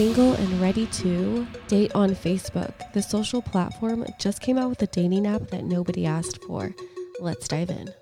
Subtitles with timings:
[0.00, 2.72] Single and ready to date on Facebook.
[2.94, 6.74] The social platform just came out with a dating app that nobody asked for.
[7.20, 7.92] Let's dive in.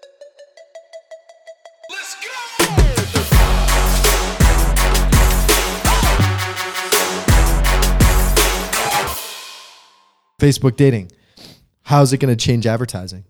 [10.40, 11.10] Facebook dating.
[11.82, 13.24] How's it going to change advertising?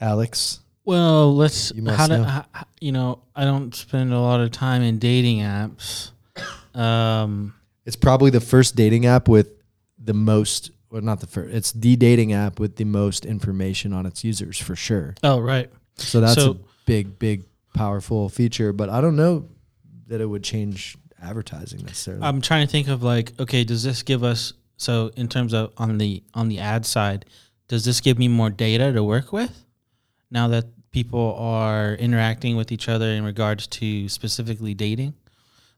[0.00, 1.72] Alex, Well, let's.
[1.74, 2.24] You must how do, know.
[2.24, 6.10] how, how- you know, I don't spend a lot of time in dating apps.
[6.74, 7.54] Um,
[7.84, 9.50] it's probably the first dating app with
[9.98, 14.06] the most, well, not the first, it's the dating app with the most information on
[14.06, 15.14] its users for sure.
[15.22, 15.70] oh, right.
[15.96, 19.48] So that's a big, big, powerful feature, but I don't know
[20.08, 22.22] that it would change advertising necessarily.
[22.24, 25.72] I'm trying to think of like, okay, does this give us so in terms of
[25.76, 27.24] on the on the ad side,
[27.68, 29.64] does this give me more data to work with
[30.30, 35.14] now that people are interacting with each other in regards to specifically dating?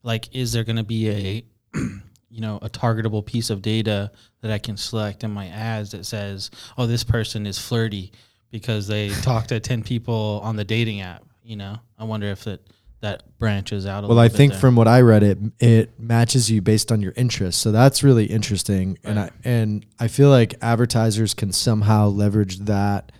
[0.02, 1.44] Like, is there going to be a
[2.30, 4.10] you know a targetable piece of data
[4.40, 8.12] that I can select in my ads that says, oh, this person is flirty
[8.50, 11.24] because they talked to ten people on the dating app?
[11.42, 12.66] You know, I wonder if it
[13.04, 14.02] that branches out.
[14.02, 14.60] A well, I think there.
[14.60, 17.60] from what I read, it it matches you based on your interests.
[17.60, 23.12] So that's really interesting, and I and I feel like advertisers can somehow leverage that.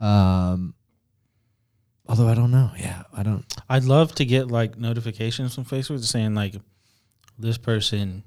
[0.00, 0.74] Um,
[2.08, 2.70] although I don't know.
[2.78, 3.44] Yeah, I don't.
[3.68, 6.54] I'd love to get like notifications from Facebook saying like
[7.38, 8.22] this person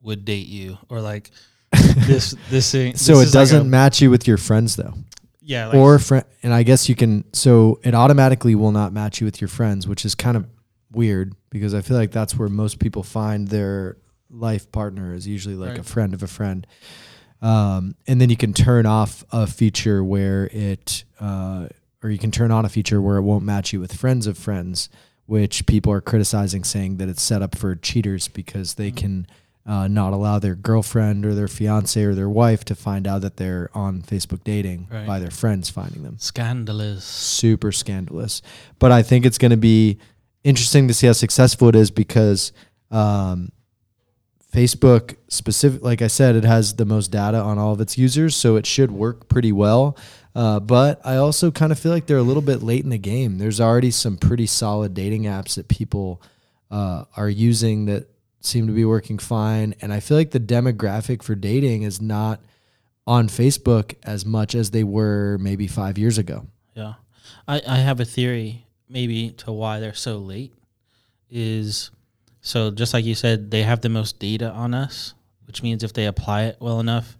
[0.00, 1.30] would date you or like
[1.72, 2.96] this this thing.
[2.96, 4.94] So this it doesn't a- match you with your friends though,
[5.40, 6.24] yeah like, or friend.
[6.42, 7.24] And I guess you can.
[7.32, 10.46] So it automatically will not match you with your friends, which is kind of
[10.90, 13.96] weird because I feel like that's where most people find their
[14.30, 16.66] life partner is usually like a friend of a friend.
[17.40, 21.68] Um, and then you can turn off a feature where it, uh,
[22.02, 24.38] or you can turn on a feature where it won't match you with friends of
[24.38, 24.88] friends,
[25.26, 28.96] which people are criticizing, saying that it's set up for cheaters because they Mhm.
[28.96, 29.26] can
[29.64, 33.36] uh, not allow their girlfriend or their fiance or their wife to find out that
[33.36, 35.06] they're on Facebook dating Right.
[35.06, 36.16] by their friends finding them.
[36.18, 37.04] scandalous.
[37.04, 38.42] Super scandalous.
[38.80, 39.98] But I think it's going to be
[40.42, 42.50] interesting to see how successful it is because
[42.90, 43.50] um,
[44.52, 48.36] Facebook specific, like I said, it has the most data on all of its users,
[48.36, 49.96] so it should work pretty well.
[50.34, 52.98] Uh, but I also kind of feel like they're a little bit late in the
[52.98, 53.38] game.
[53.38, 56.22] There's already some pretty solid dating apps that people
[56.70, 58.08] uh, are using that
[58.40, 62.40] seem to be working fine, and I feel like the demographic for dating is not
[63.06, 66.46] on Facebook as much as they were maybe five years ago.
[66.74, 66.94] Yeah,
[67.48, 70.52] I I have a theory maybe to why they're so late
[71.30, 71.90] is
[72.42, 75.14] so just like you said they have the most data on us,
[75.46, 77.16] which means if they apply it well enough,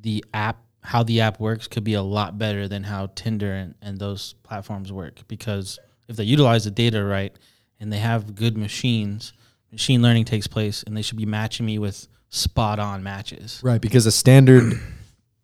[0.00, 3.74] the app how the app works could be a lot better than how Tinder and,
[3.82, 7.36] and those platforms work because if they utilize the data right
[7.80, 9.32] and they have good machines,
[9.72, 13.60] machine learning takes place and they should be matching me with spot on matches.
[13.64, 14.80] Right, because a standard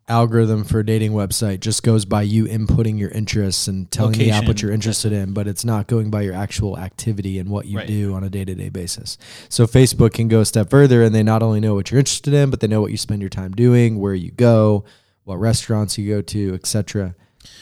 [0.07, 4.31] algorithm for a dating website just goes by you inputting your interests and telling the
[4.31, 7.65] app what you're interested in, but it's not going by your actual activity and what
[7.65, 7.87] you Right.
[7.87, 9.17] do on a day-to-day basis.
[9.47, 12.33] So Facebook can go a step further and they not only know what you're interested
[12.33, 14.83] in, but they know what you spend your time doing, where you go,
[15.23, 17.15] what restaurants you go to, etc.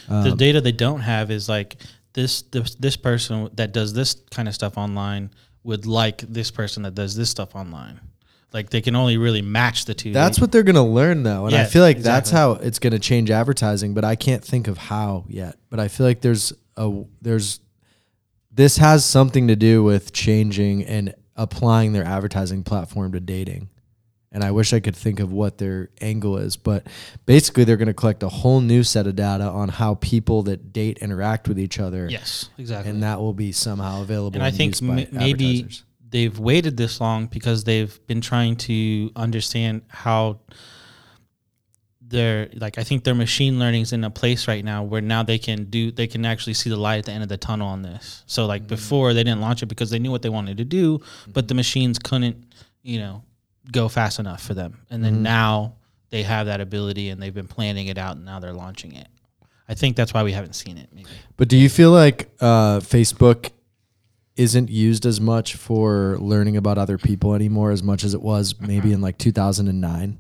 [0.08, 1.78] the um, data they don't have is like
[2.14, 5.30] this this this person that does this kind of stuff online
[5.64, 8.00] would like this person that does this stuff online.
[8.54, 10.12] Like they can only really match the two.
[10.12, 11.46] That's what they're going to learn though.
[11.46, 14.68] And I feel like that's how it's going to change advertising, but I can't think
[14.68, 15.56] of how yet.
[15.70, 17.60] But I feel like there's a there's
[18.52, 23.70] this has something to do with changing and applying their advertising platform to dating.
[24.34, 26.88] And I wish I could think of what their angle is, but
[27.26, 30.72] basically they're going to collect a whole new set of data on how people that
[30.72, 32.08] date interact with each other.
[32.10, 32.92] yes, exactly.
[32.92, 34.36] And that will be somehow available.
[34.36, 35.70] And I think m- maybe.
[36.12, 40.40] They've waited this long because they've been trying to understand how
[42.02, 45.38] their like I think their machine learning's in a place right now where now they
[45.38, 47.82] can do they can actually see the light at the end of the tunnel on
[47.84, 48.24] this.
[48.26, 51.00] So like before they didn't launch it because they knew what they wanted to do,
[51.32, 53.24] but the machines couldn't, you know,
[53.72, 54.80] go fast enough for them.
[54.90, 55.22] And then Mhm.
[55.22, 55.76] now
[56.10, 59.08] they have that ability and they've been planning it out and now they're launching it.
[59.70, 61.08] I think that's why we haven't seen it maybe.
[61.38, 63.52] But do you feel like uh, Facebook
[64.42, 68.60] isn't used as much for learning about other people anymore as much as it was
[68.60, 70.20] maybe in like 2009?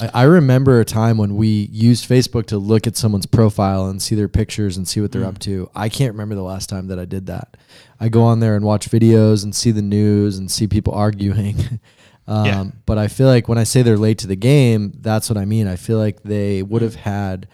[0.00, 4.00] I, I remember a time when we used Facebook to look at someone's profile and
[4.00, 5.28] see their pictures and see what they're Mm.
[5.28, 5.70] up to.
[5.74, 7.56] I can't remember the last time that I did that.
[8.00, 11.56] I go on there and watch videos and see the news and see people arguing.
[12.26, 12.64] um, Yeah.
[12.86, 15.44] But I feel like when I say they're late to the game, that's what I
[15.44, 15.66] mean.
[15.68, 17.48] I feel like they would have had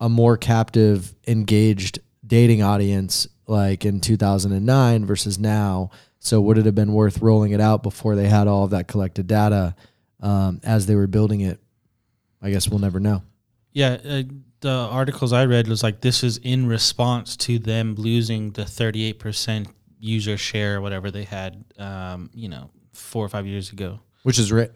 [0.00, 5.90] a more captive, engaged dating audience like in 2009 versus now.
[6.18, 8.88] So would it have been worth rolling it out before they had all of that
[8.88, 9.76] collected data
[10.20, 11.60] um, as they were building it?
[12.40, 13.22] I guess we'll never know.
[13.72, 14.22] Yeah, uh,
[14.60, 19.68] the articles I read was like this is in response to them losing the 38%
[20.00, 24.00] user share or whatever they had, um, you know, four or five years ago.
[24.24, 24.70] Which is re-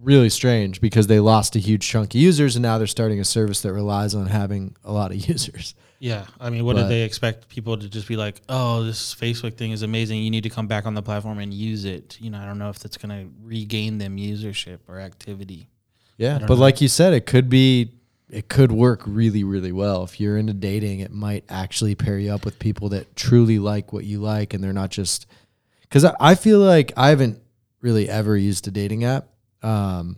[0.00, 3.24] really strange because they lost a huge chunk of users and now they're starting a
[3.24, 5.74] service that relies on having a lot of users.
[6.00, 8.40] Yeah, I mean, what But- did they expect people to just be like?
[8.48, 10.22] Oh, this Facebook thing is amazing.
[10.22, 12.16] You need to come back on the platform and use it.
[12.18, 15.68] You know, I don't know if that's going to regain them usership or activity.
[16.16, 16.54] Yeah, but know.
[16.54, 17.92] like you said, it could be,
[18.30, 20.02] it could work really, really well.
[20.02, 23.92] If you're into dating, it might actually pair you up with people that truly like
[23.92, 25.26] what you like, and they're not just.
[25.82, 27.42] Because I, I feel like I haven't
[27.82, 29.28] really ever used a dating app,
[29.62, 30.16] um,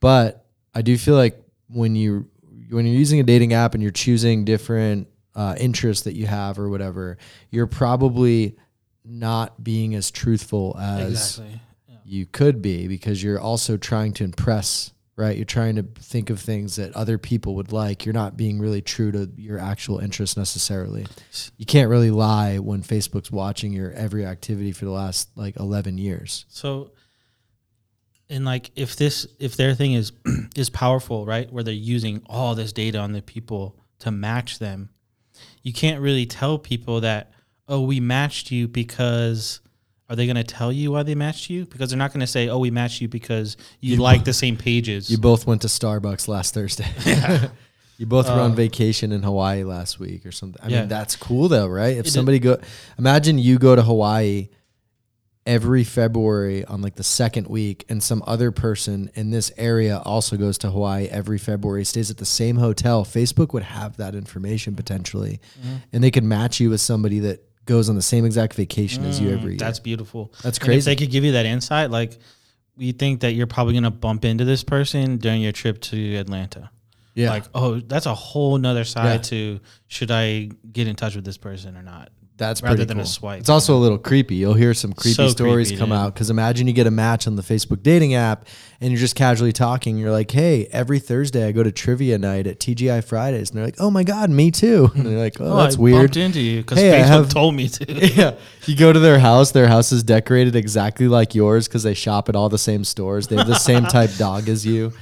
[0.00, 1.38] but I do feel like
[1.68, 2.30] when you
[2.72, 6.58] when you're using a dating app and you're choosing different uh, interests that you have
[6.58, 7.18] or whatever,
[7.50, 8.56] you're probably
[9.04, 11.60] not being as truthful as exactly.
[11.88, 11.96] Yeah.
[12.04, 16.38] you could be because you're also trying to impress right you're trying to think of
[16.40, 20.36] things that other people would like you're not being really true to your actual interests
[20.36, 21.04] necessarily
[21.58, 25.98] you can't really lie when facebook's watching your every activity for the last like 11
[25.98, 26.92] years So,
[28.32, 30.12] and like, if this, if their thing is
[30.56, 34.88] is powerful, right, where they're using all this data on the people to match them,
[35.62, 37.30] you can't really tell people that,
[37.68, 39.60] oh, we matched you because.
[40.10, 41.64] Are they going to tell you why they matched you?
[41.64, 44.34] Because they're not going to say, "Oh, we matched you because you, You- like the
[44.34, 46.84] same pages." you both went to starbucks last thursday
[47.98, 50.80] you both were on Uh, vacation in hawaii last week or something i Yeah.
[50.80, 52.58] mean that's cool though right if It somebody go
[52.98, 54.48] imagine you go to hawaii
[55.44, 60.36] every February on like the second week, and some other person in this area also
[60.36, 64.74] goes to Hawaii every February, stays at the same hotel, Facebook would have that information
[64.76, 65.76] potentially, Mm-hmm.
[65.92, 69.20] and they could match you with somebody that goes on the same exact vacation as
[69.20, 69.58] you Mm, every year.
[69.58, 70.32] That's beautiful.
[70.42, 70.90] That's And if crazy.
[70.90, 72.18] they could give you that insight, like
[72.76, 76.16] we think that you're probably going to bump into this person during your trip to
[76.16, 76.70] Atlanta.
[77.14, 79.18] yeah, Like, oh, that's a whole nother side Yeah.
[79.18, 82.10] to should I get in touch with this person or not?
[82.42, 84.34] That's rather pretty than a swipe, It's also a little creepy.
[84.34, 85.98] You'll hear some creepy So stories creepy, come dude.
[85.98, 88.46] out because imagine you get a match on the Facebook dating app
[88.80, 89.96] and you're just casually talking.
[89.96, 93.64] You're like, "Hey, every Thursday I go to trivia night at TGI Fridays," and they're
[93.64, 96.16] like, "Oh my god, me too." And they're like, "Oh, oh that's I weird." Bumped
[96.16, 97.92] into you because Hey, Facebook have- told me to.
[98.14, 98.34] yeah.
[98.66, 102.28] You go to their house, their house is decorated exactly like yours because they shop
[102.28, 103.28] at all the same stores.
[103.28, 104.92] They have the same type dog as you.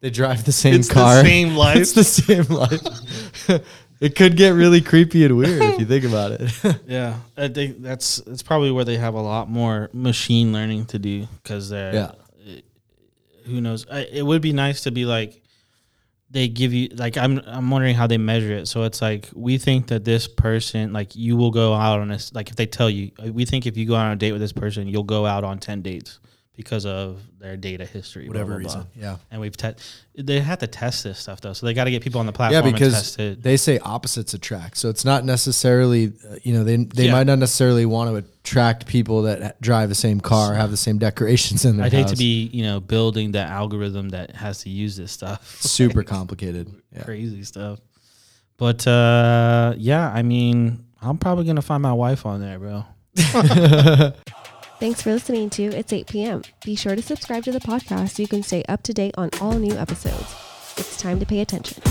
[0.00, 1.22] They drive the same It's the car.
[1.24, 1.78] same life.
[1.78, 3.62] it's the same life.
[4.04, 6.80] It could get really creepy and weird if you think about it.
[6.86, 10.98] yeah, I think that's that's probably where they have a lot more machine learning to
[10.98, 12.12] do because they're Yeah.
[12.46, 12.60] Eh,
[13.46, 15.40] who knows I, it would be nice to be like
[16.30, 19.56] they give you like i'm i'm wondering how they measure it so it's like we
[19.56, 22.90] think that this person like you will go out on this like if they tell
[22.90, 25.26] you we think if you go out on a date with this person you'll go
[25.26, 26.18] out on 10 dates
[26.56, 28.84] because of their data history blah, blah, blah.
[28.94, 29.16] Yeah.
[29.30, 29.74] and we've te-
[30.16, 32.32] they have to test this stuff though so they got to get people on the
[32.32, 34.76] Yeah, platform and because test it they say opposites attract.
[34.76, 37.12] So it's not necessarily, uh, you know, they they Yeah.
[37.12, 40.98] might not necessarily want to attract people that drive the same car, have the same
[40.98, 44.70] decorations in their i'd hate to be you know building the algorithm that has to
[44.70, 46.70] use this stuff super Like, complicated.
[46.94, 47.02] Yeah.
[47.02, 47.80] crazy stuff
[48.58, 52.84] but uh yeah i mean i'm probably gonna find my wife on there bro
[54.80, 56.42] Thanks for listening to It's 8 p.m.
[56.64, 59.30] Be sure to subscribe to the podcast so you can stay up to date on
[59.40, 60.34] all new episodes.
[60.76, 61.82] It's time to pay attention.